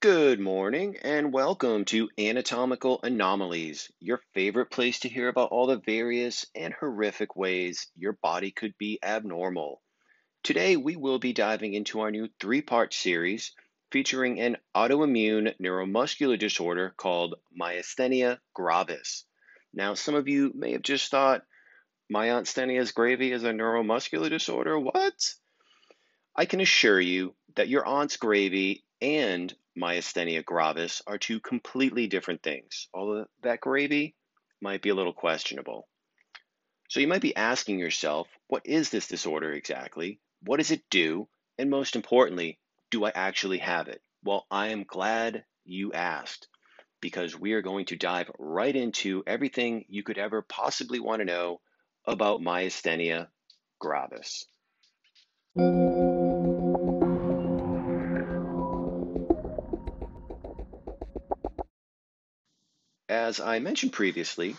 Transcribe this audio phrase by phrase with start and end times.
[0.00, 5.76] Good morning and welcome to Anatomical Anomalies, your favorite place to hear about all the
[5.76, 9.80] various and horrific ways your body could be abnormal.
[10.42, 13.52] Today, we will be diving into our new three part series
[13.92, 19.24] featuring an autoimmune neuromuscular disorder called myasthenia gravis.
[19.74, 21.44] Now, some of you may have just thought
[22.10, 24.78] my myasthenia gravy is a neuromuscular disorder.
[24.78, 25.34] What?
[26.36, 32.42] I can assure you that your aunt's gravy and myasthenia gravis are two completely different
[32.42, 34.14] things, although that gravy
[34.60, 35.88] might be a little questionable.
[36.88, 40.20] So you might be asking yourself, what is this disorder exactly?
[40.42, 41.28] What does it do?
[41.58, 42.58] And most importantly,
[42.90, 44.02] do I actually have it?
[44.22, 46.48] Well, I am glad you asked
[47.02, 51.26] because we are going to dive right into everything you could ever possibly want to
[51.26, 51.60] know
[52.06, 53.26] about myasthenia
[53.78, 54.46] gravis.
[63.08, 64.56] As I mentioned previously,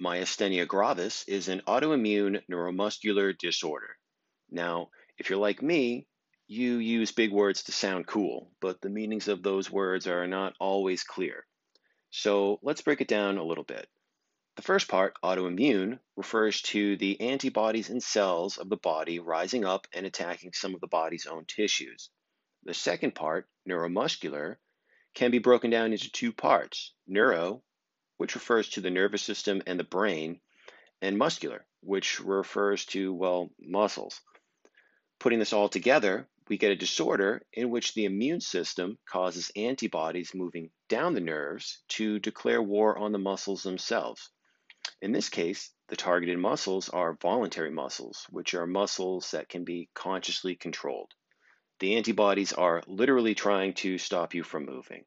[0.00, 3.96] myasthenia gravis is an autoimmune neuromuscular disorder.
[4.50, 6.06] Now, if you're like me,
[6.46, 10.54] you use big words to sound cool, but the meanings of those words are not
[10.58, 11.44] always clear.
[12.10, 13.88] So let's break it down a little bit.
[14.56, 19.86] The first part, autoimmune, refers to the antibodies and cells of the body rising up
[19.94, 22.10] and attacking some of the body's own tissues.
[22.64, 24.56] The second part, neuromuscular,
[25.14, 27.62] can be broken down into two parts neuro,
[28.18, 30.40] which refers to the nervous system and the brain,
[31.00, 34.20] and muscular, which refers to, well, muscles.
[35.18, 40.34] Putting this all together, we get a disorder in which the immune system causes antibodies
[40.34, 44.30] moving down the nerves to declare war on the muscles themselves.
[45.00, 49.90] In this case, the targeted muscles are voluntary muscles, which are muscles that can be
[49.94, 51.12] consciously controlled.
[51.78, 55.04] The antibodies are literally trying to stop you from moving.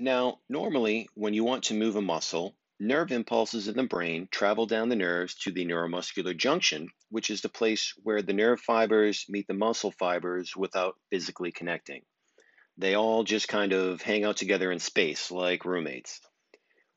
[0.00, 4.66] Now, normally, when you want to move a muscle, Nerve impulses in the brain travel
[4.66, 9.24] down the nerves to the neuromuscular junction, which is the place where the nerve fibers
[9.28, 12.02] meet the muscle fibers without physically connecting.
[12.76, 16.20] They all just kind of hang out together in space like roommates.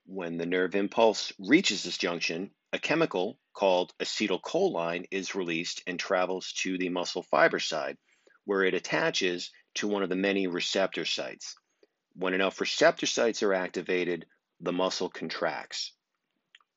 [0.07, 6.52] When the nerve impulse reaches this junction, a chemical called acetylcholine is released and travels
[6.63, 8.00] to the muscle fiber side,
[8.46, 11.56] where it attaches to one of the many receptor sites.
[12.16, 14.25] When enough receptor sites are activated,
[14.59, 15.93] the muscle contracts.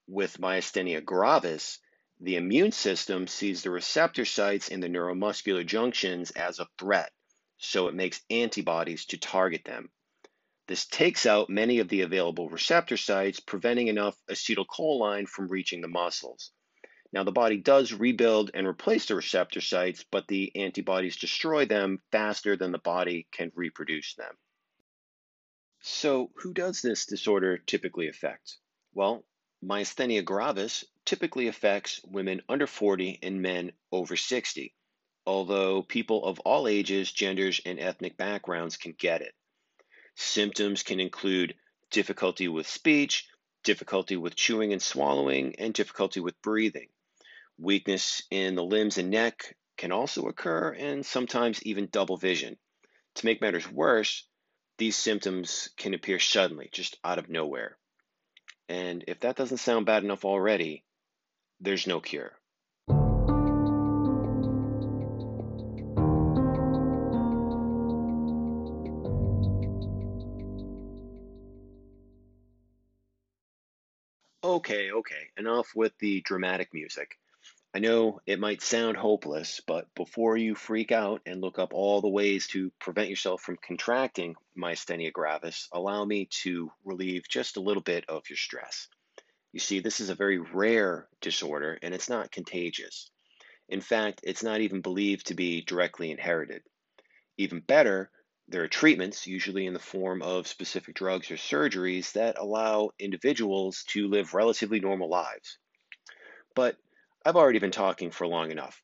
[0.06, 1.78] With myasthenia gravis,
[2.21, 7.12] the immune system sees the receptor sites in the neuromuscular junctions as a threat,
[7.59, 9.91] so it makes antibodies to target them.
[10.66, 15.89] This takes out many of the available receptor sites, preventing enough acetylcholine from reaching the
[15.89, 16.53] muscles.
[17.12, 22.03] Now, the body does rebuild and replace the receptor sites, but the antibodies destroy them
[22.12, 24.37] faster than the body can reproduce them.
[26.00, 28.59] So, who does this disorder typically affect?
[28.94, 29.26] Well,
[29.64, 34.76] myasthenia gravis typically affects women under 40 and men over 60,
[35.26, 39.34] although people of all ages, genders, and ethnic backgrounds can get it.
[40.14, 41.56] Symptoms can include
[41.91, 43.26] difficulty with speech,
[43.65, 46.91] difficulty with chewing and swallowing, and difficulty with breathing.
[47.59, 52.56] Weakness in the limbs and neck can also occur, and sometimes even double vision.
[53.16, 54.28] To make matters worse,
[54.78, 57.77] these symptoms can appear suddenly, just out of nowhere.
[58.69, 60.84] And if that doesn't sound bad enough already,
[61.61, 62.33] there's no cure.
[74.45, 77.19] Okay, okay, enough with the dramatic music.
[77.75, 82.01] I know it might sound hopeless, but before you freak out and look up all
[82.01, 87.60] the ways to prevent yourself from contracting myasthenia gravis, allow me to relieve just a
[87.60, 88.89] little bit of your stress.
[89.53, 93.10] You see, this is a very rare disorder and it's not contagious.
[93.69, 96.63] In fact, it's not even believed to be directly inherited.
[97.37, 98.10] Even better,
[98.48, 103.84] there are treatments, usually in the form of specific drugs or surgeries, that allow individuals
[103.89, 105.59] to live relatively normal lives.
[106.54, 106.78] But
[107.24, 108.80] I've already been talking for long enough.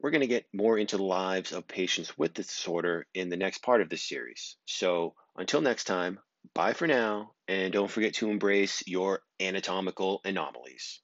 [0.00, 3.36] We're going to get more into the lives of patients with this disorder in the
[3.36, 4.56] next part of this series.
[4.66, 6.18] So until next time,
[6.54, 11.00] bye for now, and don't forget to embrace your anatomical anomalies.